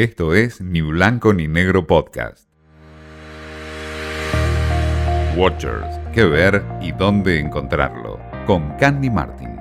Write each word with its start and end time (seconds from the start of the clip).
Esto 0.00 0.32
es 0.34 0.62
Ni 0.62 0.80
Blanco 0.80 1.34
ni 1.34 1.46
Negro 1.46 1.86
Podcast. 1.86 2.48
Watchers, 5.36 6.00
qué 6.14 6.24
ver 6.24 6.64
y 6.80 6.92
dónde 6.92 7.38
encontrarlo. 7.38 8.18
Con 8.46 8.78
Candy 8.78 9.10
Martin. 9.10 9.54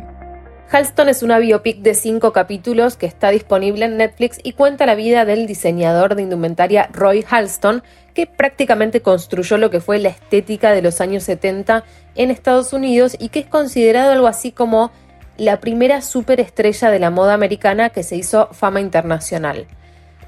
Halston 0.71 1.09
es 1.09 1.23
una 1.23 1.39
biopic 1.39 1.79
de 1.81 1.93
cinco 1.93 2.31
capítulos 2.31 2.95
que 2.95 3.05
está 3.05 3.31
disponible 3.31 3.83
en 3.83 3.97
Netflix 3.97 4.39
y 4.41 4.53
cuenta 4.53 4.85
la 4.85 4.95
vida 4.95 5.25
del 5.25 5.45
diseñador 5.45 6.15
de 6.15 6.21
indumentaria 6.21 6.87
Roy 6.93 7.25
Halston, 7.29 7.83
que 8.13 8.25
prácticamente 8.25 9.01
construyó 9.01 9.57
lo 9.57 9.69
que 9.69 9.81
fue 9.81 9.99
la 9.99 10.07
estética 10.07 10.71
de 10.71 10.81
los 10.81 11.01
años 11.01 11.23
70 11.23 11.83
en 12.15 12.31
Estados 12.31 12.71
Unidos 12.71 13.17
y 13.19 13.27
que 13.27 13.39
es 13.39 13.45
considerado 13.45 14.13
algo 14.13 14.27
así 14.27 14.53
como 14.53 14.93
la 15.35 15.59
primera 15.59 16.01
superestrella 16.01 16.89
de 16.91 16.99
la 16.99 17.09
moda 17.09 17.33
americana 17.33 17.89
que 17.89 18.03
se 18.03 18.15
hizo 18.15 18.47
fama 18.53 18.79
internacional. 18.79 19.67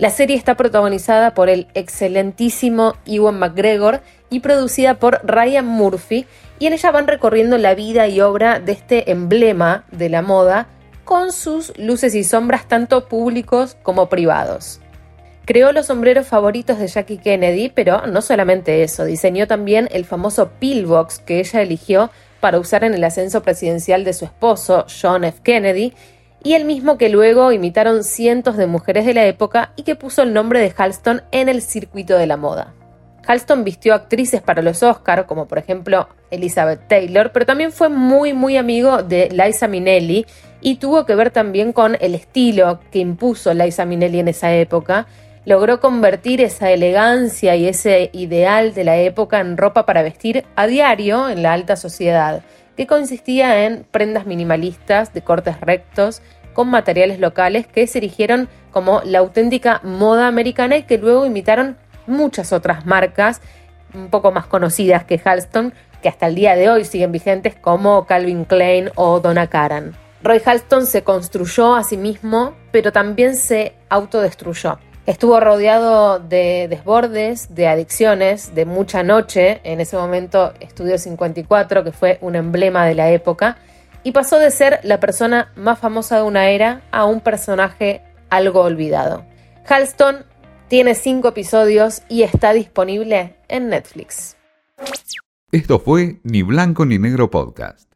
La 0.02 0.09
serie 0.09 0.36
está 0.36 0.55
protagonizada 0.55 1.36
por 1.36 1.47
el 1.47 1.68
excelentísimo 1.75 2.96
Ewan 3.05 3.37
McGregor 3.37 4.01
y 4.32 4.39
producida 4.39 4.96
por 4.96 5.21
Ryan 5.24 5.68
Murphy, 5.68 6.25
y 6.57 6.65
en 6.65 6.74
ella 6.74 6.89
van 6.89 7.05
recorriendo 7.05 7.60
la 7.60 7.75
vida 7.75 8.07
y 8.07 8.19
obra 8.19 8.60
de 8.60 8.71
este 8.71 9.11
emblema 9.11 9.86
de 9.91 10.10
la 10.10 10.24
moda 10.24 10.65
con 11.04 11.32
sus 11.32 11.77
luces 11.77 12.15
y 12.15 12.24
sombras 12.24 12.68
tanto 12.68 13.07
públicos 13.07 13.77
como 13.83 14.10
privados. 14.10 14.82
Creó 15.46 15.71
los 15.71 15.86
sombreros 15.86 16.25
favoritos 16.25 16.79
de 16.79 16.88
Jackie 16.88 17.19
Kennedy, 17.19 17.69
pero 17.69 18.07
no 18.07 18.24
solamente 18.24 18.82
eso, 18.82 19.05
diseñó 19.05 19.46
también 19.46 19.88
el 19.91 20.05
famoso 20.05 20.49
pillbox 20.60 21.19
que 21.19 21.41
ella 21.41 21.61
eligió 21.61 22.10
para 22.39 22.57
usar 22.57 22.83
en 22.83 22.96
el 22.96 23.04
ascenso 23.04 23.43
presidencial 23.43 24.04
de 24.04 24.13
su 24.13 24.25
esposo, 24.25 24.88
John 24.99 25.25
F. 25.25 25.41
Kennedy, 25.43 25.93
y 26.43 26.54
el 26.54 26.65
mismo 26.65 26.97
que 26.97 27.09
luego 27.09 27.51
imitaron 27.51 28.04
cientos 28.04 28.57
de 28.57 28.68
mujeres 28.68 29.05
de 29.05 29.13
la 29.13 29.25
época 29.25 29.73
y 29.75 29.83
que 29.83 29.95
puso 29.95 30.23
el 30.23 30.33
nombre 30.33 30.59
de 30.59 30.73
Halston 30.75 31.21
en 31.32 31.49
el 31.49 31.61
circuito 31.61 32.17
de 32.17 32.27
la 32.27 32.38
moda. 32.38 32.73
Halston 33.27 33.63
vistió 33.63 33.94
actrices 33.94 34.41
para 34.41 34.61
los 34.61 34.81
Oscars, 34.81 35.25
como 35.25 35.47
por 35.47 35.59
ejemplo 35.59 36.09
Elizabeth 36.31 36.88
Taylor, 36.88 37.31
pero 37.31 37.45
también 37.45 37.71
fue 37.71 37.89
muy 37.89 38.33
muy 38.33 38.57
amigo 38.57 39.03
de 39.03 39.29
Liza 39.29 39.67
Minnelli 39.67 40.25
y 40.59 40.75
tuvo 40.75 41.05
que 41.05 41.16
ver 41.16 41.31
también 41.31 41.71
con 41.71 41.97
el 42.01 42.16
estilo 42.16 42.79
que 42.91 42.99
impuso 42.99 43.53
Liza 43.53 43.85
Minnelli 43.85 44.19
en 44.19 44.27
esa 44.27 44.53
época. 44.53 45.07
Logró 45.45 45.79
convertir 45.79 46.41
esa 46.41 46.71
elegancia 46.71 47.55
y 47.55 47.67
ese 47.67 48.11
ideal 48.13 48.73
de 48.73 48.83
la 48.83 48.97
época 48.97 49.39
en 49.39 49.57
ropa 49.57 49.85
para 49.85 50.03
vestir 50.03 50.45
a 50.55 50.67
diario 50.67 51.29
en 51.29 51.41
la 51.41 51.53
alta 51.53 51.75
sociedad 51.75 52.44
que 52.81 52.87
consistía 52.87 53.65
en 53.65 53.85
prendas 53.91 54.25
minimalistas 54.25 55.13
de 55.13 55.21
cortes 55.21 55.61
rectos 55.61 56.23
con 56.53 56.67
materiales 56.67 57.19
locales 57.19 57.67
que 57.67 57.85
se 57.85 57.99
erigieron 57.99 58.49
como 58.71 59.03
la 59.05 59.19
auténtica 59.19 59.81
moda 59.83 60.25
americana 60.25 60.77
y 60.77 60.83
que 60.85 60.97
luego 60.97 61.27
imitaron 61.27 61.77
muchas 62.07 62.51
otras 62.51 62.88
marcas 62.88 63.39
un 63.93 64.09
poco 64.09 64.31
más 64.31 64.47
conocidas 64.47 65.03
que 65.03 65.21
Halston, 65.23 65.75
que 66.01 66.09
hasta 66.09 66.25
el 66.25 66.33
día 66.33 66.55
de 66.55 66.71
hoy 66.71 66.83
siguen 66.83 67.11
vigentes 67.11 67.53
como 67.53 68.07
Calvin 68.07 68.45
Klein 68.45 68.89
o 68.95 69.19
Donna 69.19 69.45
Karan. 69.45 69.95
Roy 70.23 70.41
Halston 70.43 70.88
se 70.88 71.03
construyó 71.03 71.75
a 71.75 71.83
sí 71.83 71.97
mismo, 71.97 72.55
pero 72.71 72.91
también 72.91 73.35
se 73.35 73.75
autodestruyó. 73.89 74.79
Estuvo 75.11 75.41
rodeado 75.41 76.19
de 76.19 76.67
desbordes, 76.69 77.53
de 77.53 77.67
adicciones, 77.67 78.55
de 78.55 78.63
mucha 78.63 79.03
noche. 79.03 79.59
En 79.65 79.81
ese 79.81 79.97
momento, 79.97 80.53
Estudio 80.61 80.97
54, 80.97 81.83
que 81.83 81.91
fue 81.91 82.17
un 82.21 82.37
emblema 82.37 82.85
de 82.85 82.95
la 82.95 83.11
época. 83.11 83.57
Y 84.03 84.13
pasó 84.13 84.39
de 84.39 84.49
ser 84.51 84.79
la 84.83 85.01
persona 85.01 85.51
más 85.57 85.79
famosa 85.79 86.15
de 86.15 86.21
una 86.21 86.47
era 86.47 86.83
a 86.91 87.03
un 87.03 87.19
personaje 87.19 88.01
algo 88.29 88.61
olvidado. 88.61 89.25
Halston 89.67 90.23
tiene 90.69 90.95
cinco 90.95 91.27
episodios 91.27 92.03
y 92.07 92.23
está 92.23 92.53
disponible 92.53 93.35
en 93.49 93.67
Netflix. 93.67 94.37
Esto 95.51 95.79
fue 95.79 96.21
Ni 96.23 96.41
Blanco 96.41 96.85
ni 96.85 96.97
Negro 96.99 97.29
Podcast. 97.29 97.91